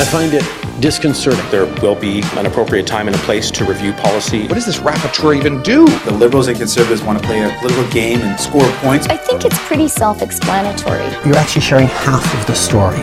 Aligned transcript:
I 0.00 0.04
find 0.04 0.32
it 0.32 0.42
disconcerting. 0.80 1.44
There 1.50 1.66
will 1.82 1.94
be 1.94 2.22
an 2.38 2.46
appropriate 2.46 2.86
time 2.86 3.06
and 3.06 3.14
a 3.14 3.18
place 3.18 3.50
to 3.50 3.66
review 3.66 3.92
policy. 3.92 4.44
What 4.44 4.54
does 4.54 4.64
this 4.64 4.78
rapporteur 4.78 5.36
even 5.36 5.60
do? 5.60 5.84
The 6.06 6.14
Liberals 6.14 6.48
and 6.48 6.56
Conservatives 6.56 7.02
want 7.02 7.18
to 7.20 7.24
play 7.26 7.42
a 7.42 7.54
political 7.58 7.86
game 7.90 8.22
and 8.22 8.40
score 8.40 8.66
points. 8.76 9.08
I 9.08 9.18
think 9.18 9.44
it's 9.44 9.58
pretty 9.66 9.88
self 9.88 10.22
explanatory. 10.22 11.04
You're 11.26 11.36
actually 11.36 11.60
sharing 11.60 11.86
half 11.86 12.24
of 12.40 12.46
the 12.46 12.54
story. 12.54 12.96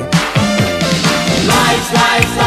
Lies, 1.45 1.93
lies, 1.93 2.37
lies, 2.37 2.46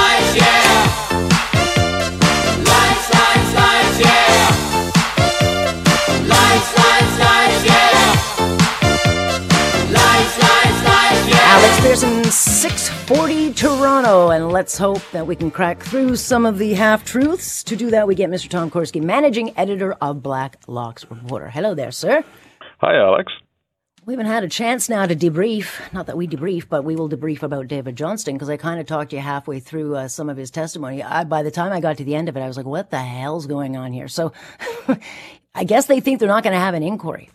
640 13.54 13.80
Toronto, 13.80 14.30
and 14.30 14.48
let's 14.50 14.78
hope 14.78 15.02
that 15.10 15.26
we 15.26 15.34
can 15.34 15.50
crack 15.50 15.82
through 15.82 16.14
some 16.16 16.46
of 16.46 16.58
the 16.58 16.74
half 16.74 17.04
truths. 17.04 17.64
To 17.64 17.74
do 17.74 17.90
that, 17.90 18.06
we 18.06 18.14
get 18.14 18.30
Mr. 18.30 18.48
Tom 18.48 18.70
Korski, 18.70 19.02
managing 19.02 19.56
editor 19.58 19.92
of 19.94 20.22
Black 20.22 20.58
Locks 20.68 21.04
Reporter. 21.10 21.48
Hello 21.50 21.74
there, 21.74 21.90
sir. 21.90 22.22
Hi, 22.78 22.96
Alex. 22.96 23.32
We 24.06 24.12
haven't 24.14 24.26
had 24.26 24.44
a 24.44 24.48
chance 24.48 24.88
now 24.88 25.04
to 25.06 25.16
debrief. 25.16 25.92
Not 25.92 26.06
that 26.06 26.16
we 26.16 26.28
debrief, 26.28 26.68
but 26.68 26.84
we 26.84 26.94
will 26.94 27.08
debrief 27.08 27.42
about 27.42 27.66
David 27.66 27.96
Johnston 27.96 28.34
because 28.34 28.50
I 28.50 28.56
kind 28.56 28.80
of 28.80 28.86
talked 28.86 29.12
you 29.12 29.18
halfway 29.18 29.58
through 29.58 29.96
uh, 29.96 30.08
some 30.08 30.30
of 30.30 30.36
his 30.36 30.50
testimony. 30.50 31.02
I, 31.02 31.24
by 31.24 31.42
the 31.42 31.50
time 31.50 31.72
I 31.72 31.80
got 31.80 31.96
to 31.98 32.04
the 32.04 32.14
end 32.14 32.28
of 32.28 32.36
it, 32.36 32.40
I 32.40 32.46
was 32.46 32.56
like, 32.56 32.66
what 32.66 32.90
the 32.90 32.98
hell's 32.98 33.46
going 33.46 33.76
on 33.76 33.92
here? 33.92 34.08
So 34.08 34.32
I 35.54 35.64
guess 35.64 35.86
they 35.86 36.00
think 36.00 36.20
they're 36.20 36.28
not 36.28 36.44
going 36.44 36.54
to 36.54 36.60
have 36.60 36.74
an 36.74 36.82
inquiry. 36.82 37.30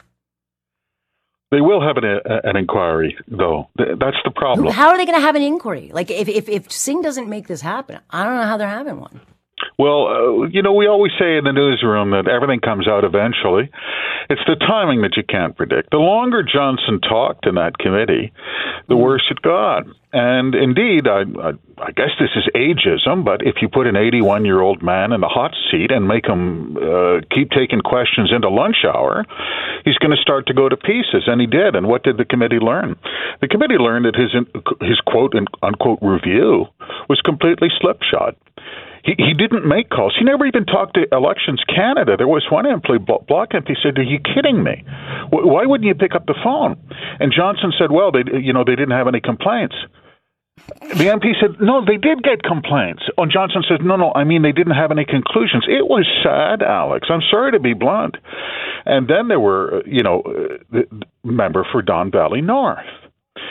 They 1.55 1.62
will 1.62 1.80
have 1.80 1.95
an, 1.95 2.04
a, 2.04 2.50
an 2.50 2.58
inquiry, 2.58 3.16
though. 3.30 3.70
That's 3.77 4.18
the 4.26 4.32
problem. 4.36 4.73
How 4.73 4.90
are 4.90 4.98
they 4.98 5.05
going 5.05 5.18
to 5.18 5.22
have 5.22 5.38
an 5.38 5.41
inquiry? 5.41 5.90
Like, 5.94 6.12
if, 6.12 6.27
if, 6.27 6.50
if 6.50 6.70
Singh 6.70 7.02
doesn't 7.02 7.30
make 7.30 7.48
this 7.48 7.62
happen, 7.62 8.02
I 8.09 8.26
don't 8.26 8.36
know 8.36 8.44
how 8.44 8.58
they're 8.58 8.68
having 8.68 9.00
one. 9.00 9.21
Well, 9.77 10.07
uh, 10.07 10.48
you 10.48 10.62
know, 10.62 10.73
we 10.73 10.87
always 10.87 11.12
say 11.20 11.37
in 11.37 11.43
the 11.43 11.51
newsroom 11.51 12.12
that 12.12 12.27
everything 12.27 12.62
comes 12.62 12.87
out 12.87 13.04
eventually. 13.04 13.70
It's 14.29 14.41
the 14.48 14.55
timing 14.55 15.01
that 15.01 15.18
you 15.18 15.23
can't 15.23 15.55
predict. 15.55 15.91
The 15.91 15.98
longer 15.98 16.43
Johnston 16.43 17.01
talked 17.01 17.45
in 17.45 17.55
that 17.55 17.77
committee, 17.77 18.31
the 18.87 18.96
worse 18.96 19.23
it 19.29 19.41
got. 19.41 19.85
And 20.13 20.55
indeed, 20.55 21.07
I, 21.09 21.27
I, 21.27 21.51
I 21.77 21.91
guess 21.91 22.15
this 22.18 22.31
is 22.37 22.48
ageism, 22.55 23.26
but 23.26 23.46
if 23.46 23.55
you 23.62 23.68
put 23.68 23.85
an 23.85 23.98
81 23.98 24.46
year 24.46 24.62
old 24.62 24.81
man 24.81 25.12
in 25.12 25.20
the 25.20 25.27
hot 25.27 25.51
seat 25.70 25.91
and 25.91 26.07
make 26.07 26.26
him 26.26 26.77
uh, 26.77 27.20
keep 27.35 27.51
taking 27.51 27.81
questions 27.81 28.31
into 28.34 28.48
lunch 28.48 28.87
hour, 28.87 29.26
he's 29.84 29.98
going 29.98 30.15
to 30.15 30.21
start 30.21 30.48
to 30.48 30.53
go 30.53 30.70
to 30.70 30.77
pieces. 30.77 31.27
And 31.27 31.41
he 31.41 31.48
did. 31.48 31.76
And 31.76 31.87
what 31.87 32.03
did 32.03 32.15
the 32.15 32.23
committee 32.23 32.63
learn? 32.63 32.96
The 33.41 33.49
committee 33.49 33.77
learned 33.77 34.05
that 34.05 34.15
his, 34.15 34.31
his 34.87 34.99
quote 35.05 35.34
unquote 35.62 35.99
review 36.01 36.68
was 37.09 37.20
completely 37.20 37.68
slipshod. 37.81 38.37
He, 39.06 39.14
he 39.18 39.34
didn't 39.34 39.68
make 39.68 39.90
calls. 39.90 40.16
He 40.18 40.26
never 40.26 40.46
even 40.46 40.66
talked 40.66 40.96
to 40.96 41.06
Elections 41.12 41.64
Canada. 41.70 42.18
There 42.18 42.28
was 42.28 42.46
one 42.50 42.66
MP, 42.66 42.98
Bloc 43.06 43.52
MP, 43.52 43.78
said, 43.82 43.98
"Are 44.00 44.04
you 44.04 44.20
kidding 44.20 44.64
me? 44.64 44.84
Why 45.30 45.66
wouldn't 45.66 45.88
you 45.88 45.94
pick 45.94 46.16
up 46.16 46.26
the 46.26 46.36
phone?" 46.44 46.76
And 47.20 47.32
Johnston 47.32 47.72
said, 47.78 47.92
"Well, 47.92 48.12
they, 48.12 48.24
you 48.42 48.52
know, 48.52 48.64
they 48.66 48.76
didn't 48.76 48.98
have 48.98 49.08
any 49.08 49.22
complaints." 49.22 49.76
The 50.80 51.06
MP 51.14 51.40
said, 51.40 51.62
"No, 51.62 51.86
they 51.86 51.98
did 51.98 52.24
get 52.24 52.42
complaints." 52.42 53.04
And 53.18 53.32
Johnston 53.32 53.64
said, 53.70 53.86
"No, 53.86 53.96
no, 53.96 54.12
I 54.16 54.24
mean 54.24 54.42
they 54.42 54.52
didn't 54.52 54.74
have 54.74 54.90
any 54.90 55.06
conclusions." 55.06 55.66
It 55.68 55.88
was 55.88 56.08
sad, 56.24 56.64
Alex. 56.64 57.08
I'm 57.12 57.22
sorry 57.30 57.52
to 57.52 57.60
be 57.60 57.74
blunt. 57.74 58.18
And 58.86 59.08
then 59.08 59.28
there 59.28 59.40
were, 59.40 59.84
you 59.86 60.02
know, 60.02 60.24
the 60.72 60.88
member 61.24 61.66
for 61.72 61.82
Don 61.82 62.10
Valley 62.10 62.42
North, 62.42 62.86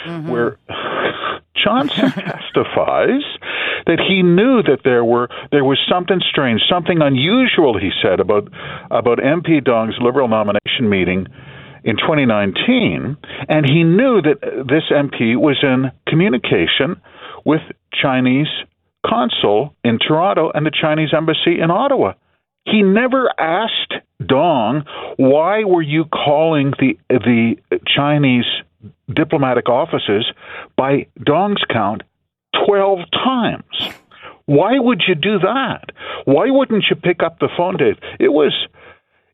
mm-hmm. 0.06 0.28
where 0.28 0.58
Johnston 1.64 2.10
testifies 2.12 3.24
that 3.86 4.00
he 4.06 4.22
knew 4.22 4.62
that 4.62 4.80
there 4.84 5.04
were 5.04 5.28
there 5.50 5.64
was 5.64 5.78
something 5.90 6.20
strange, 6.30 6.60
something 6.68 7.00
unusual. 7.00 7.78
He 7.78 7.90
said 8.02 8.20
about 8.20 8.48
about 8.90 9.18
MP 9.18 9.64
Dong's 9.64 9.94
Liberal 10.00 10.28
nomination 10.28 10.88
meeting 10.88 11.26
in 11.84 11.96
2019, 11.96 13.16
and 13.48 13.66
he 13.66 13.82
knew 13.84 14.22
that 14.22 14.40
this 14.40 14.84
MP 14.90 15.36
was 15.36 15.58
in 15.62 15.90
communication 16.08 17.00
with 17.44 17.60
Chinese 17.92 18.48
consul 19.06 19.74
in 19.84 19.98
Toronto 19.98 20.50
and 20.54 20.64
the 20.64 20.70
Chinese 20.70 21.10
embassy 21.14 21.60
in 21.60 21.70
Ottawa. 21.70 22.14
He 22.64 22.82
never 22.82 23.28
asked 23.38 23.94
Dong, 24.24 24.84
"Why 25.16 25.64
were 25.64 25.82
you 25.82 26.06
calling 26.06 26.72
the 26.78 26.98
the 27.10 27.56
Chinese 27.86 28.46
diplomatic 29.12 29.68
offices 29.68 30.24
by 30.76 31.06
Dong's 31.22 31.62
count 31.70 32.02
12 32.66 32.98
times. 33.12 33.94
Why 34.46 34.78
would 34.78 35.02
you 35.08 35.14
do 35.14 35.38
that? 35.38 35.90
Why 36.24 36.50
wouldn't 36.50 36.84
you 36.90 36.96
pick 36.96 37.22
up 37.22 37.38
the 37.38 37.48
phone, 37.56 37.76
Dave? 37.76 37.96
It 38.20 38.28
was 38.28 38.52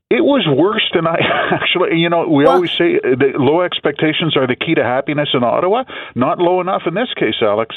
it 0.09 0.23
was 0.23 0.47
worse 0.49 0.89
than 0.95 1.07
I 1.07 1.19
actually. 1.53 1.99
You 1.99 2.09
know, 2.09 2.27
we 2.29 2.45
well, 2.45 2.55
always 2.55 2.71
say 2.71 2.99
that 3.03 3.35
low 3.37 3.63
expectations 3.63 4.37
are 4.37 4.47
the 4.47 4.57
key 4.57 4.75
to 4.75 4.83
happiness 4.83 5.31
in 5.35 5.43
Ottawa. 5.43 5.85
Not 6.15 6.39
low 6.39 6.61
enough 6.61 6.83
in 6.87 6.95
this 6.95 7.13
case, 7.17 7.37
Alex. 7.43 7.77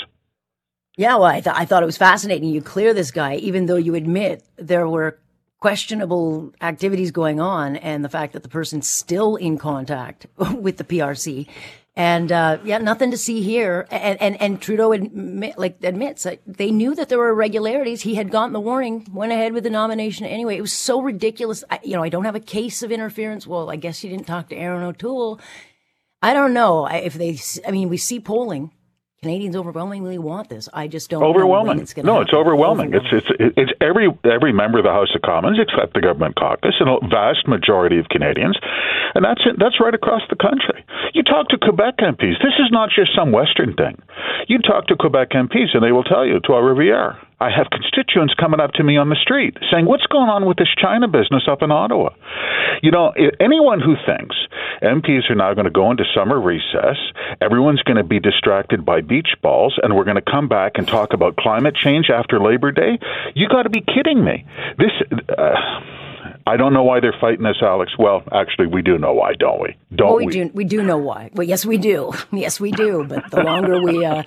Yeah, 0.95 1.15
well, 1.15 1.25
I, 1.25 1.41
th- 1.41 1.55
I 1.55 1.65
thought 1.65 1.81
it 1.81 1.87
was 1.87 1.97
fascinating. 1.97 2.49
You 2.49 2.61
clear 2.61 2.93
this 2.93 3.09
guy, 3.09 3.35
even 3.37 3.65
though 3.65 3.77
you 3.77 3.95
admit 3.95 4.43
there 4.57 4.87
were 4.87 5.17
questionable 5.59 6.53
activities 6.61 7.09
going 7.09 7.39
on, 7.39 7.77
and 7.77 8.05
the 8.05 8.09
fact 8.09 8.33
that 8.33 8.43
the 8.43 8.49
person's 8.49 8.87
still 8.87 9.35
in 9.35 9.57
contact 9.57 10.27
with 10.37 10.77
the 10.77 10.83
PRC 10.83 11.47
and 11.95 12.31
uh, 12.31 12.57
yeah, 12.63 12.79
nothing 12.79 13.11
to 13.11 13.17
see 13.17 13.41
here. 13.41 13.87
And 13.91 14.19
and, 14.21 14.41
and 14.41 14.61
Trudeau 14.61 14.91
admit, 14.93 15.57
like 15.57 15.77
admits 15.83 16.25
they 16.47 16.71
knew 16.71 16.95
that 16.95 17.09
there 17.09 17.19
were 17.19 17.29
irregularities. 17.29 18.01
He 18.01 18.15
had 18.15 18.31
gotten 18.31 18.53
the 18.53 18.59
warning, 18.59 19.07
went 19.11 19.31
ahead 19.31 19.53
with 19.53 19.63
the 19.63 19.69
nomination 19.69 20.25
anyway. 20.25 20.57
It 20.57 20.61
was 20.61 20.73
so 20.73 21.01
ridiculous. 21.01 21.63
I, 21.69 21.79
you 21.83 21.95
know, 21.95 22.03
I 22.03 22.09
don't 22.09 22.25
have 22.25 22.35
a 22.35 22.39
case 22.39 22.81
of 22.81 22.91
interference. 22.91 23.45
Well, 23.45 23.69
I 23.69 23.75
guess 23.75 23.99
he 23.99 24.09
didn't 24.09 24.27
talk 24.27 24.49
to 24.49 24.55
Erin 24.55 24.83
O'Toole. 24.83 25.39
I 26.21 26.33
don't 26.33 26.53
know 26.53 26.87
if 26.87 27.13
they. 27.13 27.39
I 27.67 27.71
mean, 27.71 27.89
we 27.89 27.97
see 27.97 28.19
polling 28.19 28.71
Canadians 29.23 29.55
overwhelmingly 29.55 30.17
want 30.17 30.49
this. 30.49 30.67
I 30.73 30.87
just 30.87 31.09
don't. 31.09 31.23
Overwhelming. 31.23 31.79
It's 31.79 31.95
no, 31.95 32.15
happen. 32.15 32.27
it's 32.27 32.33
overwhelming. 32.33 32.93
overwhelming. 32.93 33.17
It's 33.17 33.31
it's 33.39 33.53
it's 33.57 33.71
every 33.81 34.11
every 34.23 34.51
member 34.51 34.77
of 34.77 34.83
the 34.83 34.91
House 34.91 35.15
of 35.15 35.21
Commons 35.21 35.57
except 35.59 35.93
the 35.93 36.01
government 36.01 36.35
caucus 36.35 36.75
and 36.79 36.89
a 36.89 36.99
vast 37.07 37.47
majority 37.47 37.97
of 37.99 38.09
Canadians, 38.09 38.59
and 39.15 39.23
that's 39.23 39.41
it, 39.45 39.55
that's 39.57 39.79
right 39.79 39.93
across 39.93 40.21
the 40.29 40.35
country. 40.35 40.83
You 41.13 41.23
talk 41.23 41.47
to 41.49 41.57
Quebec 41.57 41.97
MPs. 41.97 42.43
This 42.43 42.59
is 42.59 42.69
not 42.71 42.89
just 42.93 43.15
some 43.15 43.31
Western 43.31 43.73
thing. 43.75 43.95
You 44.47 44.59
talk 44.59 44.87
to 44.87 44.95
Quebec 44.95 45.31
MPs, 45.31 45.73
and 45.73 45.81
they 45.81 45.91
will 45.91 46.03
tell 46.03 46.25
you, 46.25 46.39
Trois 46.39 46.59
Rivières. 46.59 47.17
I 47.43 47.49
have 47.51 47.67
constituents 47.69 48.33
coming 48.39 48.61
up 48.61 48.71
to 48.79 48.83
me 48.83 48.95
on 48.95 49.09
the 49.09 49.17
street 49.21 49.57
saying, 49.69 49.85
"What's 49.85 50.07
going 50.07 50.29
on 50.29 50.45
with 50.45 50.55
this 50.55 50.73
China 50.77 51.09
business 51.09 51.43
up 51.45 51.61
in 51.61 51.71
Ottawa?" 51.71 52.11
You 52.81 52.91
know, 52.91 53.11
anyone 53.39 53.81
who 53.81 53.97
thinks 54.05 54.35
MPs 54.81 55.29
are 55.29 55.35
now 55.35 55.53
going 55.53 55.65
to 55.65 55.71
go 55.71 55.91
into 55.91 56.05
summer 56.15 56.39
recess, 56.39 56.97
everyone's 57.41 57.81
going 57.83 57.97
to 57.97 58.03
be 58.03 58.21
distracted 58.21 58.85
by 58.85 59.01
beach 59.01 59.35
balls, 59.41 59.77
and 59.83 59.93
we're 59.93 60.05
going 60.05 60.23
to 60.23 60.31
come 60.31 60.47
back 60.47 60.73
and 60.75 60.87
talk 60.87 61.11
about 61.11 61.35
climate 61.35 61.75
change 61.75 62.09
after 62.09 62.39
Labor 62.39 62.71
Day, 62.71 62.97
you 63.35 63.49
got 63.49 63.63
to 63.63 63.69
be 63.69 63.81
kidding 63.81 64.23
me. 64.23 64.45
This. 64.77 64.91
Uh, 65.27 65.81
I 66.45 66.57
don't 66.57 66.73
know 66.73 66.83
why 66.83 66.99
they're 66.99 67.15
fighting 67.21 67.43
this, 67.43 67.57
Alex. 67.61 67.93
Well, 67.97 68.23
actually, 68.31 68.67
we 68.67 68.81
do 68.81 68.97
know 68.97 69.13
why, 69.13 69.33
don't 69.33 69.61
we? 69.61 69.77
Don't 69.95 70.07
well, 70.07 70.17
we, 70.17 70.25
we? 70.25 70.31
do. 70.33 70.51
We 70.53 70.65
do 70.65 70.83
know 70.83 70.97
why. 70.97 71.29
Well, 71.33 71.47
yes, 71.47 71.65
we 71.65 71.77
do. 71.77 72.11
Yes, 72.33 72.59
we 72.59 72.71
do. 72.71 73.05
But 73.07 73.31
the 73.31 73.41
longer 73.41 73.81
we 73.81 74.03
uh, 74.03 74.23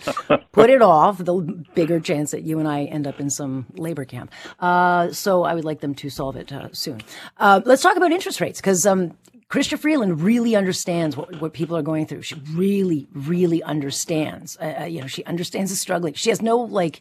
put 0.53 0.71
it 0.71 0.81
off, 0.81 1.19
the 1.19 1.35
bigger 1.75 2.01
chance 2.01 2.31
that 2.31 2.45
you 2.45 2.59
and 2.59 2.67
I 2.69 2.85
end 2.85 3.07
up 3.07 3.21
in 3.21 3.29
some 3.29 3.67
labor 3.75 4.05
camp. 4.05 4.33
Uh, 4.59 5.13
so 5.13 5.43
I 5.43 5.55
would 5.55 5.65
like 5.65 5.81
them 5.81 5.95
to 5.97 6.09
solve 6.09 6.37
it 6.37 6.51
uh, 6.53 6.69
soon. 6.73 7.03
Uh, 7.37 7.61
let's 7.65 7.83
talk 7.83 7.97
about 7.97 8.13
interest 8.13 8.41
rates 8.41 8.61
because 8.61 8.87
um, 8.87 9.17
Chrystia 9.51 9.79
Freeland 9.79 10.21
really 10.21 10.57
understands 10.57 11.17
what, 11.17 11.41
what 11.41 11.53
people 11.53 11.77
are 11.77 11.83
going 11.83 12.07
through. 12.07 12.23
She 12.23 12.37
really, 12.53 13.07
really 13.13 13.63
understands. 13.63 14.57
Uh, 14.61 14.75
uh, 14.81 14.85
you 14.85 15.01
know, 15.01 15.07
she 15.07 15.25
understands 15.25 15.71
the 15.71 15.77
struggling. 15.77 16.15
She 16.15 16.31
has 16.31 16.41
no 16.41 16.59
like. 16.59 17.01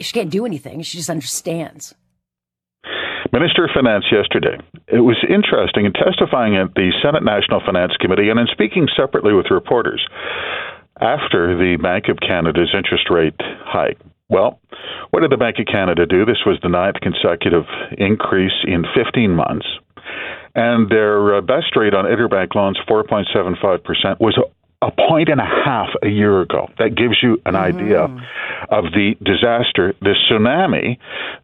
She 0.00 0.12
can't 0.12 0.30
do 0.30 0.44
anything. 0.44 0.82
She 0.82 0.98
just 0.98 1.08
understands. 1.08 1.94
Minister 3.32 3.64
of 3.64 3.70
Finance 3.74 4.06
yesterday. 4.10 4.56
It 4.86 5.00
was 5.00 5.16
interesting 5.28 5.84
in 5.84 5.92
testifying 5.92 6.56
at 6.56 6.74
the 6.74 6.92
Senate 7.02 7.22
National 7.22 7.60
Finance 7.60 7.92
Committee 8.00 8.30
and 8.30 8.40
in 8.40 8.46
speaking 8.52 8.88
separately 8.96 9.34
with 9.34 9.50
reporters 9.50 10.06
after 11.00 11.56
the 11.56 11.76
Bank 11.76 12.08
of 12.08 12.18
Canada's 12.20 12.72
interest 12.74 13.10
rate 13.10 13.38
hike. 13.64 13.98
Well, 14.28 14.60
what 15.10 15.20
did 15.20 15.30
the 15.30 15.36
Bank 15.36 15.56
of 15.58 15.66
Canada 15.66 16.06
do? 16.06 16.24
This 16.24 16.44
was 16.44 16.58
the 16.62 16.68
ninth 16.68 16.96
consecutive 17.00 17.64
increase 17.96 18.64
in 18.64 18.84
15 18.94 19.30
months. 19.30 19.66
And 20.54 20.90
their 20.90 21.36
uh, 21.36 21.40
best 21.40 21.76
rate 21.76 21.94
on 21.94 22.04
interbank 22.04 22.54
loans, 22.54 22.78
4.75%, 22.88 24.20
was 24.20 24.36
a 24.80 24.92
point 24.92 25.28
and 25.28 25.40
a 25.40 25.44
half 25.44 25.88
a 26.04 26.08
year 26.08 26.40
ago. 26.40 26.68
That 26.78 26.94
gives 26.94 27.16
you 27.20 27.42
an 27.44 27.56
idea 27.56 28.04
of 28.70 28.84
the 28.92 29.14
disaster, 29.24 29.94
the 30.00 30.14
tsunami 30.30 30.98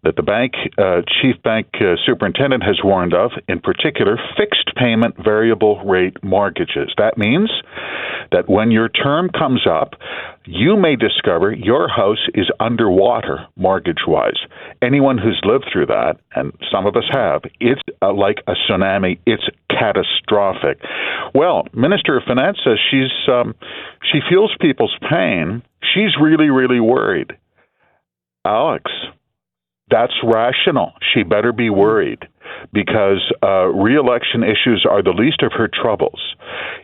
that 0.05 0.15
the 0.15 0.23
bank 0.23 0.53
uh, 0.79 1.03
chief 1.21 1.43
bank 1.43 1.67
uh, 1.81 1.97
superintendent 2.07 2.63
has 2.63 2.79
warned 2.85 3.13
of. 3.13 3.33
In 3.49 3.59
particular, 3.59 4.19
fixed 4.37 4.71
payment 4.77 5.17
variable 5.23 5.85
rate 5.85 6.23
mortgages. 6.23 6.93
That 6.97 7.19
means 7.19 7.51
that 8.31 8.49
when 8.49 8.71
your 8.71 8.89
term 8.89 9.31
comes 9.31 9.67
up, 9.69 9.95
you 10.47 10.77
may 10.77 10.97
discover 10.97 11.53
your 11.53 11.89
house 11.89 12.29
is 12.35 12.51
underwater 12.61 13.47
mortgage 13.57 14.03
wise. 14.07 14.39
Anyone 14.83 15.19
who's 15.19 15.41
lived 15.45 15.67
through 15.73 15.87
that, 15.87 16.17
and 16.35 16.53
some 16.71 16.87
of 16.87 16.97
us 16.97 17.09
have, 17.13 17.43
it's 17.61 17.81
uh, 18.03 18.13
like 18.13 18.39
a 18.47 18.53
tsunami. 18.53 19.19
It's 19.27 19.45
catastrophic. 19.71 20.81
Well, 21.35 21.67
Minister 21.73 22.17
of 22.17 22.25
Finance 22.25 22.59
says 22.65 22.79
she's 22.91 23.11
um, 23.29 23.55
she 24.13 24.21
feels 24.29 24.55
people's 24.61 24.97
pain. 25.11 25.63
She's 25.95 26.17
really, 26.21 26.51
really 26.51 26.81
worried. 26.81 27.33
Alex, 28.45 28.91
that's 29.91 30.13
rational. 30.23 30.93
She 31.15 31.23
better 31.23 31.53
be 31.53 31.71
worried 31.71 32.29
because 32.73 33.33
uh, 33.43 33.67
reelection 33.67 34.43
issues 34.43 34.87
are 34.89 35.03
the 35.03 35.11
least 35.11 35.43
of 35.43 35.53
her 35.53 35.69
troubles. 35.69 36.21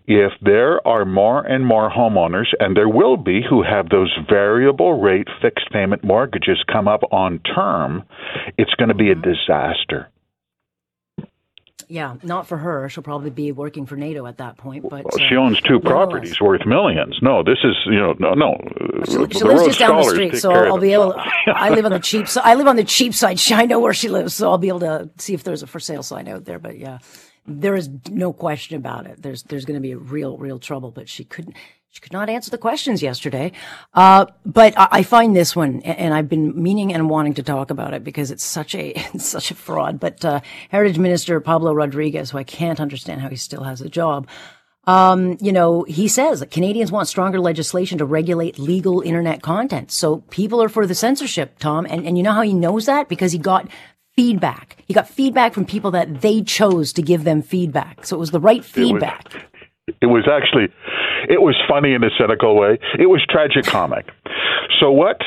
If 0.07 0.33
there 0.43 0.87
are 0.87 1.05
more 1.05 1.43
and 1.43 1.67
more 1.67 1.91
homeowners, 1.91 2.49
and 2.59 2.77
there 2.77 2.89
will 2.89 3.17
be, 3.17 3.43
who 3.49 3.62
have 3.62 3.89
those 3.89 4.17
variable 4.29 5.01
rate 5.01 5.29
fixed 5.41 5.71
payment 5.71 6.05
mortgages 6.05 6.62
come 6.71 6.89
up 6.89 7.03
on 7.12 7.41
term, 7.55 8.05
it's 8.59 8.75
going 8.75 8.89
to 8.89 8.95
be 8.95 9.11
a 9.11 9.15
disaster. 9.15 10.09
Yeah, 11.90 12.14
not 12.22 12.46
for 12.46 12.56
her. 12.56 12.88
She'll 12.88 13.02
probably 13.02 13.31
be 13.31 13.50
working 13.50 13.84
for 13.84 13.96
NATO 13.96 14.25
at 14.26 14.38
that 14.38 14.56
point. 14.56 14.84
But 14.88 15.04
Well, 15.04 15.14
uh, 15.14 15.28
she 15.28 15.34
owns 15.34 15.60
two 15.60 15.81
properties 15.81 16.40
worth 16.40 16.64
millions. 16.64 17.19
No, 17.20 17.42
this 17.42 17.58
is 17.64 17.75
you 17.87 17.98
know 17.98 18.14
no 18.20 18.34
no. 18.34 18.56
She, 19.06 19.38
she 19.38 19.44
lives 19.44 19.64
just 19.64 19.81
down 19.81 19.96
the 19.96 20.04
street, 20.04 20.37
so 20.37 20.52
I'll 20.52 20.78
be 20.78 20.92
able. 20.92 21.14
I 21.46 21.70
live 21.70 21.84
on 21.84 21.90
the 21.90 21.98
cheap 21.98 22.28
side. 22.28 22.44
I 22.44 22.54
live 22.54 22.69
on 22.69 22.76
the 22.76 22.84
cheap 22.84 23.12
side. 23.12 23.40
I 23.50 23.66
know 23.66 23.81
where 23.81 23.92
she 23.92 24.08
lives, 24.08 24.34
so 24.34 24.48
I'll 24.48 24.58
be 24.58 24.69
able 24.69 24.81
to 24.81 25.10
see 25.19 25.34
if 25.34 25.42
there's 25.42 25.64
a 25.64 25.66
for 25.66 25.81
sale 25.81 26.04
sign 26.04 26.28
out 26.28 26.44
there. 26.44 26.60
But 26.60 26.78
yeah, 26.78 26.98
there 27.46 27.75
is 27.75 27.90
no 28.10 28.32
question 28.32 28.76
about 28.76 29.06
it. 29.06 29.22
There's 29.22 29.42
there's 29.44 29.64
going 29.64 29.76
to 29.76 29.81
be 29.81 29.92
a 29.92 29.98
real 29.98 30.37
real 30.37 30.58
trouble. 30.58 30.90
But 30.90 31.08
she 31.08 31.25
couldn't. 31.25 31.56
She 31.92 32.00
could 32.00 32.12
not 32.12 32.31
answer 32.31 32.52
the 32.52 32.58
questions 32.58 33.02
yesterday. 33.02 33.50
Uh, 33.94 34.26
but 34.46 34.78
I, 34.78 34.88
I 34.92 35.02
find 35.02 35.34
this 35.34 35.56
one, 35.56 35.81
and 35.82 36.14
I've 36.14 36.28
been 36.28 36.62
meaning 36.62 36.94
and 36.94 37.10
wanting 37.10 37.34
to 37.34 37.42
talk 37.42 37.70
about 37.70 37.94
it 37.94 38.04
because 38.04 38.31
it's 38.31 38.44
such 38.44 38.75
a 38.75 38.90
it's 39.14 39.28
such 39.28 39.50
a 39.50 39.54
fraud. 39.54 39.98
But 39.98 40.25
uh, 40.25 40.40
Heritage 40.69 40.98
Minister 40.98 41.40
Pablo 41.40 41.72
Rodriguez, 41.72 42.31
who 42.31 42.38
I 42.38 42.44
can't 42.44 42.81
understand 42.81 43.20
how 43.20 43.28
he 43.28 43.37
still 43.37 43.64
has 43.64 43.81
a 43.81 43.88
job. 43.88 44.28
Um, 44.84 45.37
you 45.40 45.52
know, 45.52 45.82
he 45.84 46.08
says 46.08 46.40
that 46.40 46.50
Canadians 46.50 46.90
want 46.90 47.06
stronger 47.06 47.38
legislation 47.38 47.98
to 47.98 48.04
regulate 48.04 48.58
legal 48.58 49.02
internet 49.02 49.42
content. 49.42 49.92
So 49.92 50.19
people 50.31 50.62
are 50.62 50.69
for 50.69 50.87
the 50.87 50.94
censorship, 50.94 51.58
Tom. 51.58 51.87
And, 51.88 52.06
and 52.06 52.16
you 52.16 52.25
know 52.25 52.32
how 52.32 52.42
he 52.42 52.54
knows 52.54 52.87
that? 52.87 53.08
Because 53.08 53.32
he 53.32 53.38
got 53.38 53.69
feedback. 54.20 54.76
He 54.87 54.93
got 54.93 55.08
feedback 55.08 55.55
from 55.55 55.64
people 55.64 55.90
that 55.93 56.20
they 56.20 56.43
chose 56.43 56.93
to 56.93 57.00
give 57.00 57.25
them 57.25 57.40
feedback. 57.40 58.05
So 58.05 58.17
it 58.17 58.20
was 58.20 58.32
the 58.32 58.40
right 58.40 58.62
feedback. 58.62 59.32
It 60.02 60.06
was 60.06 60.28
actually, 60.31 60.69
it 61.26 61.40
was 61.40 61.56
funny 61.67 61.94
in 61.94 62.05
a 62.05 62.11
cynical 62.19 62.55
way. 62.55 62.78
It 62.99 63.06
was 63.06 63.25
tragic 63.31 63.64
comic. 63.64 64.11
So 64.78 64.90
what? 64.90 65.22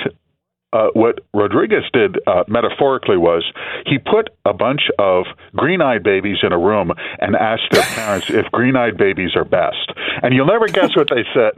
Uh, 0.74 0.88
what 0.94 1.19
Rodriguez 1.36 1.84
did 1.94 2.18
uh, 2.25 2.44
metaphorically 2.48 3.18
was 3.18 3.44
he 3.86 4.00
put 4.00 4.30
a 4.44 4.54
bunch 4.54 4.81
of 4.98 5.25
green-eyed 5.56 6.01
babies 6.01 6.38
in 6.42 6.51
a 6.51 6.57
room 6.57 6.92
and 7.19 7.36
asked 7.36 7.69
their 7.72 7.84
parents 7.84 8.30
if 8.30 8.46
green-eyed 8.51 8.98
babies 8.98 9.36
are 9.36 9.46
best. 9.46 9.93
And 10.21 10.33
you'll 10.33 10.45
never 10.45 10.68
guess 10.68 10.95
what 10.95 11.07
they 11.10 11.24
said. 11.33 11.54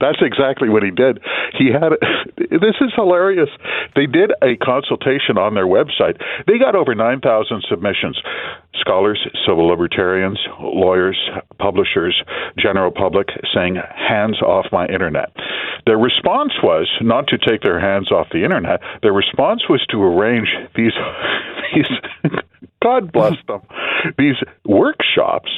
That's 0.00 0.18
exactly 0.20 0.68
what 0.68 0.82
he 0.82 0.90
did. 0.90 1.20
He 1.58 1.70
had 1.72 1.96
this 2.36 2.76
is 2.80 2.92
hilarious. 2.94 3.48
They 3.94 4.06
did 4.06 4.32
a 4.42 4.56
consultation 4.56 5.38
on 5.38 5.54
their 5.54 5.66
website. 5.66 6.20
They 6.46 6.58
got 6.58 6.74
over 6.74 6.94
9,000 6.94 7.64
submissions. 7.68 8.20
Scholars, 8.80 9.18
civil 9.46 9.66
libertarians, 9.66 10.38
lawyers, 10.60 11.18
publishers, 11.58 12.20
general 12.58 12.90
public 12.90 13.28
saying 13.54 13.76
hands 13.76 14.40
off 14.42 14.66
my 14.70 14.86
internet. 14.86 15.32
Their 15.86 15.98
response 15.98 16.52
was 16.62 16.88
not 17.00 17.28
to 17.28 17.38
take 17.38 17.62
their 17.62 17.80
hands 17.80 18.10
off 18.10 18.28
the 18.32 18.44
internet. 18.44 18.80
Their 19.02 19.12
response 19.12 19.62
was 19.68 19.84
to 19.90 20.02
arrange 20.02 20.48
these 20.74 20.92
these 21.74 21.86
God 22.82 23.12
bless 23.12 23.36
them. 23.48 23.62
These 24.18 24.36
workshops, 24.64 25.50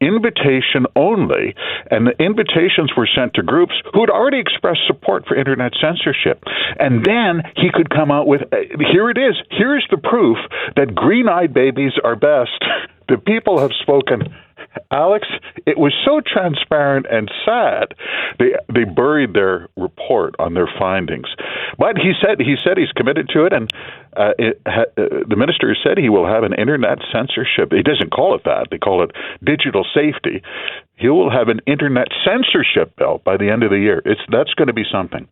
invitation 0.00 0.86
only, 0.94 1.54
and 1.90 2.06
the 2.06 2.22
invitations 2.22 2.92
were 2.96 3.08
sent 3.12 3.34
to 3.34 3.42
groups 3.42 3.74
who 3.92 4.00
had 4.00 4.10
already 4.10 4.38
expressed 4.38 4.80
support 4.86 5.26
for 5.26 5.36
internet 5.36 5.72
censorship. 5.80 6.44
And 6.78 7.04
then 7.04 7.42
he 7.56 7.70
could 7.72 7.90
come 7.90 8.10
out 8.10 8.26
with 8.26 8.42
uh, 8.52 8.56
here 8.92 9.10
it 9.10 9.18
is. 9.18 9.34
Here 9.50 9.76
is 9.76 9.84
the 9.90 9.96
proof 9.96 10.36
that 10.76 10.94
green 10.94 11.28
eyed 11.28 11.54
babies 11.54 11.92
are 12.04 12.16
best. 12.16 12.52
The 13.08 13.18
people 13.18 13.60
have 13.60 13.70
spoken. 13.82 14.34
Alex, 14.90 15.26
it 15.66 15.78
was 15.78 15.92
so 16.04 16.20
transparent 16.20 17.06
and 17.10 17.30
sad. 17.44 17.94
They 18.38 18.54
they 18.72 18.84
buried 18.84 19.34
their 19.34 19.68
report 19.76 20.34
on 20.38 20.54
their 20.54 20.68
findings, 20.78 21.28
but 21.78 21.96
he 21.96 22.12
said 22.20 22.40
he 22.40 22.56
said 22.62 22.78
he's 22.78 22.92
committed 22.92 23.28
to 23.30 23.46
it, 23.46 23.52
and 23.52 23.70
uh, 24.16 24.32
it, 24.38 24.60
ha, 24.66 24.82
uh, 24.96 25.24
the 25.28 25.36
minister 25.36 25.74
said 25.82 25.98
he 25.98 26.08
will 26.08 26.26
have 26.26 26.42
an 26.42 26.54
internet 26.54 26.98
censorship. 27.12 27.72
He 27.72 27.82
doesn't 27.82 28.10
call 28.10 28.34
it 28.34 28.44
that; 28.44 28.68
they 28.70 28.78
call 28.78 29.02
it 29.02 29.12
digital 29.44 29.84
safety. 29.94 30.42
He 30.96 31.08
will 31.08 31.30
have 31.30 31.48
an 31.48 31.60
internet 31.66 32.08
censorship 32.24 32.96
bill 32.96 33.20
by 33.24 33.36
the 33.36 33.50
end 33.50 33.62
of 33.62 33.70
the 33.70 33.78
year. 33.78 34.02
It's 34.04 34.20
that's 34.30 34.54
going 34.54 34.68
to 34.68 34.74
be 34.74 34.84
something. 34.90 35.28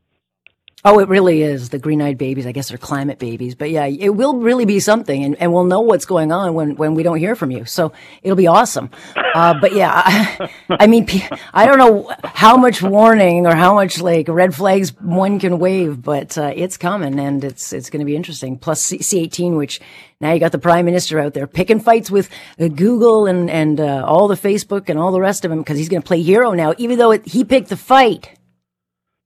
Oh, 0.87 0.99
it 0.99 1.09
really 1.09 1.41
is. 1.41 1.71
The 1.71 1.79
green 1.79 2.03
eyed 2.03 2.19
babies, 2.19 2.47
I 2.47 2.53
guess 2.53 2.69
they're 2.69 2.77
climate 2.77 3.19
babies. 3.19 3.55
But 3.55 3.71
yeah, 3.71 3.87
it 3.87 4.11
will 4.11 4.37
really 4.37 4.67
be 4.67 4.81
something 4.81 5.25
and, 5.25 5.35
and 5.41 5.51
we'll 5.51 5.65
know 5.65 5.81
what's 5.81 6.05
going 6.05 6.31
on 6.31 6.53
when, 6.53 6.77
when 6.77 6.95
we 6.95 7.03
don't 7.03 7.17
hear 7.17 7.35
from 7.35 7.51
you. 7.51 7.65
So 7.65 7.93
it'll 8.23 8.37
be 8.37 8.49
awesome. 8.49 8.91
Uh, 9.17 9.59
but 9.59 9.73
yeah, 9.73 9.91
I, 9.95 10.51
I 10.69 10.87
mean, 10.87 11.09
I 11.55 11.65
don't 11.65 11.79
know 11.79 12.13
how 12.23 12.59
much 12.59 12.83
warning 12.83 13.47
or 13.47 13.55
how 13.55 13.73
much 13.73 13.99
like 13.99 14.29
red 14.29 14.55
flags 14.55 14.91
one 15.01 15.39
can 15.41 15.59
wave, 15.59 16.03
but 16.03 16.37
uh, 16.37 16.53
it's 16.55 16.77
coming 16.77 17.19
and 17.19 17.43
it's, 17.43 17.73
it's 17.73 17.89
going 17.89 18.01
to 18.01 18.07
be 18.07 18.15
interesting. 18.15 18.59
Plus 18.59 18.83
C- 18.83 18.99
C18, 18.99 19.57
which 19.57 19.81
now 20.21 20.35
you 20.35 20.39
got 20.39 20.53
the 20.53 20.59
prime 20.59 20.85
minister 20.85 21.19
out 21.19 21.33
there 21.33 21.47
picking 21.47 21.81
fights 21.81 22.11
with 22.11 22.29
uh, 22.61 22.69
Google 22.69 23.25
and, 23.27 23.49
and 23.51 23.81
uh, 23.81 24.05
all 24.07 24.29
the 24.29 24.35
Facebook 24.35 24.91
and 24.91 24.99
all 24.99 25.13
the 25.13 25.21
rest 25.21 25.47
of 25.47 25.51
them 25.51 25.61
because 25.61 25.79
he's 25.79 25.89
going 25.89 26.03
to 26.03 26.07
play 26.07 26.21
hero 26.21 26.53
now, 26.53 26.75
even 26.77 26.99
though 26.99 27.13
it, 27.13 27.27
he 27.27 27.43
picked 27.43 27.71
the 27.71 27.77
fight. 27.79 28.39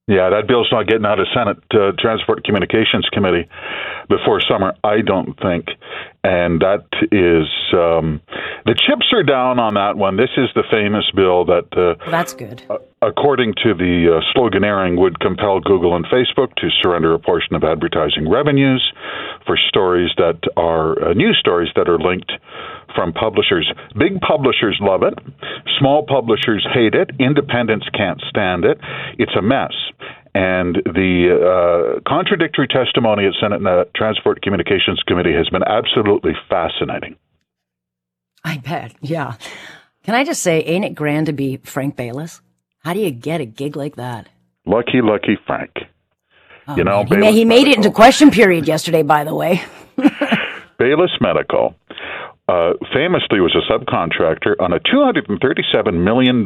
Yeah, 0.08 0.30
that 0.30 0.48
bill's 0.48 0.68
not 0.72 0.86
getting 0.88 1.04
out 1.04 1.20
of 1.20 1.26
Senate 1.36 1.58
uh, 1.70 1.92
Transport 1.98 2.42
Communications 2.42 3.06
Committee 3.12 3.46
before 4.08 4.40
summer, 4.40 4.72
I 4.82 5.02
don't 5.02 5.38
think. 5.38 5.66
And 6.24 6.60
that 6.64 6.88
is 7.12 7.46
um, 7.76 8.20
the 8.64 8.72
chips 8.74 9.12
are 9.12 9.22
down 9.22 9.58
on 9.58 9.74
that 9.74 9.96
one. 9.98 10.16
This 10.16 10.30
is 10.38 10.48
the 10.54 10.64
famous 10.70 11.04
bill 11.14 11.44
that, 11.44 11.68
uh, 11.76 12.00
Well, 12.00 12.10
that's 12.10 12.32
good. 12.32 12.64
according 13.02 13.52
to 13.64 13.74
the 13.74 14.16
uh, 14.16 14.20
sloganeering, 14.32 14.96
would 14.96 15.20
compel 15.20 15.60
Google 15.60 15.94
and 15.94 16.06
Facebook 16.06 16.54
to 16.56 16.68
surrender 16.82 17.12
a 17.12 17.18
portion 17.18 17.54
of 17.54 17.62
advertising 17.62 18.28
revenues 18.30 18.82
for 19.46 19.56
stories 19.68 20.10
that 20.16 20.40
are 20.56 21.10
uh, 21.10 21.12
news 21.12 21.36
stories 21.38 21.68
that 21.76 21.88
are 21.88 21.98
linked 21.98 22.32
from 22.94 23.12
publishers. 23.12 23.70
Big 23.98 24.18
publishers 24.20 24.78
love 24.80 25.02
it. 25.02 25.14
Small 25.78 26.04
publishers 26.06 26.66
hate 26.72 26.94
it. 26.94 27.10
Independents 27.20 27.86
can't 27.94 28.20
stand 28.28 28.64
it. 28.64 28.78
It's 29.18 29.36
a 29.36 29.42
mess. 29.42 29.72
And 30.38 30.76
the 30.84 31.96
uh, 31.98 32.00
contradictory 32.08 32.68
testimony 32.68 33.26
at 33.26 33.32
Senate 33.40 33.66
uh, 33.66 33.86
Transport 33.96 34.40
Communications 34.40 35.02
Committee 35.04 35.32
has 35.32 35.48
been 35.48 35.64
absolutely 35.64 36.30
fascinating. 36.48 37.16
I 38.44 38.58
bet. 38.58 38.94
Yeah. 39.00 39.34
Can 40.04 40.14
I 40.14 40.22
just 40.22 40.40
say, 40.44 40.60
ain't 40.62 40.84
it 40.84 40.94
grand 40.94 41.26
to 41.26 41.32
be 41.32 41.56
Frank 41.64 41.96
Baylis? 41.96 42.40
How 42.84 42.92
do 42.92 43.00
you 43.00 43.10
get 43.10 43.40
a 43.40 43.46
gig 43.46 43.74
like 43.74 43.96
that? 43.96 44.28
Lucky, 44.64 45.00
lucky 45.02 45.36
Frank. 45.44 45.72
you 46.76 46.84
know, 46.84 46.98
Oh, 47.00 47.04
He, 47.04 47.16
ma- 47.16 47.32
he 47.32 47.44
made 47.44 47.66
it 47.66 47.76
into 47.76 47.90
question 47.90 48.30
period 48.30 48.68
yesterday, 48.68 49.02
by 49.02 49.24
the 49.24 49.34
way. 49.34 49.60
Baylis 50.78 51.20
Medical 51.20 51.74
uh, 52.48 52.74
famously 52.94 53.40
was 53.40 53.56
a 53.56 53.72
subcontractor 53.72 54.54
on 54.60 54.72
a 54.72 54.78
$237 54.78 55.94
million 56.04 56.44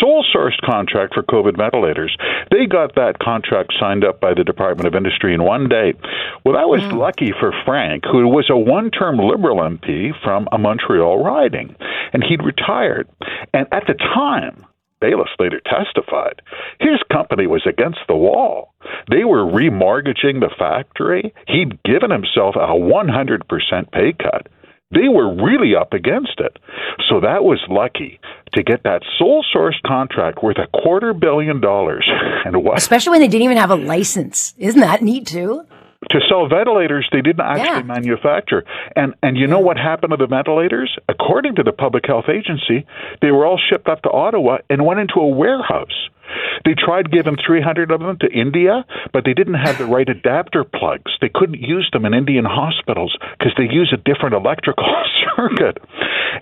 sole 0.00 0.24
sourced 0.34 0.60
contract 0.64 1.14
for 1.14 1.22
COVID 1.22 1.56
ventilators. 1.56 2.16
They 2.50 2.66
got 2.66 2.94
that 2.94 3.18
contract 3.18 3.72
signed 3.78 4.04
up 4.04 4.20
by 4.20 4.34
the 4.34 4.44
Department 4.44 4.86
of 4.86 4.94
Industry 4.94 5.34
in 5.34 5.42
one 5.42 5.68
day. 5.68 5.94
Well, 6.44 6.54
that 6.54 6.68
was 6.68 6.82
mm. 6.82 6.98
lucky 6.98 7.32
for 7.38 7.52
Frank, 7.64 8.04
who 8.04 8.28
was 8.28 8.48
a 8.50 8.56
one 8.56 8.90
term 8.90 9.18
Liberal 9.18 9.58
MP 9.58 10.10
from 10.22 10.48
a 10.52 10.58
Montreal 10.58 11.22
riding, 11.22 11.74
and 12.12 12.22
he'd 12.22 12.44
retired. 12.44 13.08
And 13.52 13.66
at 13.72 13.84
the 13.86 13.94
time, 13.94 14.64
Baylis 15.02 15.28
later 15.38 15.60
testified 15.60 16.40
his 16.80 17.00
company 17.12 17.46
was 17.46 17.66
against 17.66 18.00
the 18.08 18.16
wall. 18.16 18.72
They 19.10 19.24
were 19.24 19.44
remortgaging 19.44 20.40
the 20.40 20.50
factory. 20.58 21.34
He'd 21.46 21.82
given 21.82 22.10
himself 22.10 22.56
a 22.56 22.74
100% 22.74 23.92
pay 23.92 24.12
cut 24.12 24.48
They 24.92 25.08
were 25.08 25.34
really 25.34 25.74
up 25.74 25.92
against 25.92 26.38
it. 26.38 26.58
So 27.08 27.20
that 27.20 27.42
was 27.44 27.60
lucky 27.68 28.20
to 28.54 28.62
get 28.62 28.84
that 28.84 29.02
sole 29.18 29.44
source 29.52 29.78
contract 29.84 30.42
worth 30.42 30.58
a 30.58 30.66
quarter 30.80 31.12
billion 31.12 31.60
dollars. 31.60 32.08
And 32.46 32.62
what? 32.62 32.78
Especially 32.78 33.10
when 33.10 33.20
they 33.20 33.26
didn't 33.26 33.42
even 33.42 33.56
have 33.56 33.72
a 33.72 33.74
license. 33.76 34.54
Isn't 34.58 34.80
that 34.80 35.02
neat 35.02 35.26
too? 35.26 35.62
to 36.10 36.20
sell 36.28 36.46
ventilators 36.48 37.08
they 37.10 37.20
didn't 37.22 37.40
actually 37.40 37.64
Yeah. 37.64 37.82
manufacture. 37.82 38.62
And 38.94 39.14
and 39.22 39.36
you 39.36 39.48
know 39.48 39.58
what 39.58 39.76
happened 39.76 40.10
to 40.12 40.16
the 40.16 40.28
ventilators? 40.28 40.96
According 41.08 41.56
to 41.56 41.64
the 41.64 41.72
public 41.72 42.04
health 42.06 42.26
agency, 42.28 42.86
they 43.22 43.32
were 43.32 43.44
all 43.44 43.58
shipped 43.58 43.88
up 43.88 44.02
to 44.02 44.10
Ottawa 44.10 44.58
and 44.70 44.84
went 44.86 45.00
into 45.00 45.14
a 45.18 45.26
warehouse. 45.26 45.96
They 46.64 46.74
tried 46.74 47.10
giving 47.10 47.36
300 47.44 47.90
of 47.90 48.00
them 48.00 48.18
to 48.20 48.30
India, 48.30 48.84
but 49.12 49.24
they 49.24 49.34
didn't 49.34 49.54
have 49.54 49.78
the 49.78 49.86
right 49.86 50.08
adapter 50.08 50.64
plugs. 50.64 51.12
They 51.20 51.30
couldn't 51.32 51.60
use 51.60 51.88
them 51.92 52.04
in 52.04 52.14
Indian 52.14 52.44
hospitals 52.44 53.16
because 53.38 53.52
they 53.56 53.72
use 53.72 53.92
a 53.92 53.96
different 53.96 54.34
electrical 54.34 54.86
circuit. 55.36 55.78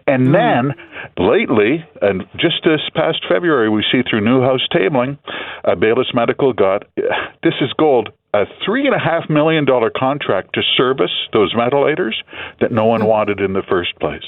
And 0.06 0.34
then 0.34 0.74
lately, 1.18 1.84
and 2.00 2.24
just 2.36 2.64
this 2.64 2.80
past 2.94 3.24
February, 3.28 3.68
we 3.68 3.84
see 3.90 4.02
through 4.08 4.22
Newhouse 4.22 4.66
tabling, 4.72 5.18
uh, 5.64 5.74
Baylis 5.74 6.14
Medical 6.14 6.52
got 6.52 6.84
this 7.42 7.54
is 7.60 7.72
gold 7.78 8.10
a 8.34 8.46
three 8.66 8.84
and 8.86 8.94
a 8.94 8.98
half 8.98 9.30
million 9.30 9.64
dollar 9.64 9.90
contract 9.96 10.54
to 10.54 10.62
service 10.76 11.12
those 11.32 11.54
ventilators 11.56 12.20
that 12.60 12.72
no 12.72 12.84
one 12.84 13.06
wanted 13.06 13.40
in 13.40 13.52
the 13.52 13.62
first 13.68 13.94
place. 14.00 14.24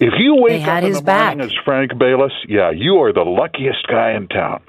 If 0.00 0.14
you 0.18 0.36
wake 0.36 0.62
had 0.62 0.78
up 0.78 0.84
in 0.84 0.88
his 0.88 1.02
the 1.02 1.12
morning 1.12 1.40
as 1.40 1.52
Frank 1.64 1.92
Baylis, 1.92 2.32
yeah, 2.48 2.70
you 2.70 2.96
are 2.96 3.12
the 3.12 3.22
luckiest 3.22 3.86
guy 3.88 4.12
in 4.12 4.28
town. 4.28 4.62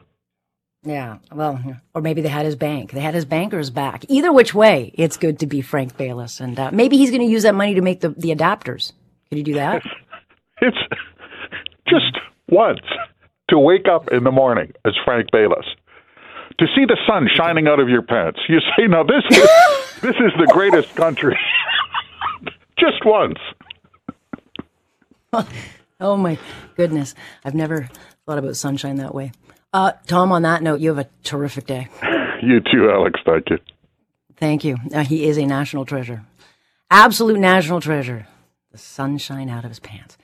Yeah. 0.84 1.18
Well, 1.34 1.60
or 1.96 2.02
maybe 2.02 2.22
they 2.22 2.30
had 2.30 2.46
his 2.46 2.56
bank. 2.56 2.92
They 2.92 3.00
had 3.02 3.16
his 3.16 3.26
bankers 3.26 3.72
back. 3.72 4.06
Either 4.08 4.32
which 4.32 4.54
way, 4.54 4.92
it's 4.94 5.18
good 5.18 5.40
to 5.40 5.48
be 5.48 5.62
Frank 5.62 5.98
Baylis. 5.98 6.40
And 6.40 6.60
uh, 6.60 6.70
maybe 6.72 6.98
he's 6.98 7.10
going 7.10 7.22
to 7.22 7.28
use 7.28 7.44
that 7.44 7.56
money 7.56 7.74
to 7.74 7.82
make 7.82 8.02
the, 8.02 8.10
the 8.10 8.30
adapters. 8.30 8.94
Could 9.30 9.38
he 9.38 9.44
do 9.44 9.56
that? 9.56 9.84
It's 10.62 10.78
just 11.86 12.18
once 12.50 12.80
to 13.50 13.60
wake 13.60 13.88
up 13.92 14.08
in 14.12 14.24
the 14.24 14.32
morning 14.32 14.72
as 14.86 14.94
Frank 15.04 15.30
Baylis. 15.32 15.66
To 16.60 16.66
see 16.74 16.86
the 16.86 16.98
sun 17.06 17.28
shining 17.36 17.68
out 17.68 17.82
of 17.82 17.90
your 17.90 18.02
pants. 18.02 18.40
You 18.48 18.60
say, 18.78 18.88
now 18.88 19.04
this 19.04 19.24
is, 19.30 19.38
this 20.02 20.16
is 20.16 20.32
the 20.40 20.50
greatest 20.54 20.96
country. 20.96 21.38
just 22.80 23.04
once. 23.04 23.38
oh 26.00 26.18
my 26.18 26.38
goodness. 26.76 27.16
I've 27.44 27.56
never 27.56 27.90
thought 28.26 28.38
about 28.38 28.56
sunshine 28.56 28.98
that 28.98 29.14
way. 29.14 29.32
Uh, 29.74 29.92
Tom, 30.08 30.32
on 30.32 30.44
that 30.44 30.64
note, 30.64 30.80
you 30.80 30.90
have 30.90 31.00
a 31.06 31.10
terrific 31.24 31.66
day. 31.66 31.88
You 32.42 32.60
too, 32.60 32.92
Alex. 32.92 33.20
Thank 33.26 33.50
you. 33.50 33.58
Thank 34.36 34.64
you. 34.66 34.78
Uh, 34.94 35.04
he 35.04 35.26
is 35.26 35.38
a 35.38 35.46
national 35.46 35.86
treasure. 35.86 36.26
Absolute 36.92 37.40
national 37.40 37.82
treasure. 37.82 38.28
The 38.72 38.78
sunshine 38.78 39.50
out 39.50 39.64
of 39.64 39.72
his 39.72 39.80
pants. 39.80 40.18